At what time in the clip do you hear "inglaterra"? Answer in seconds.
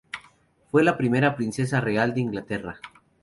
2.21-2.79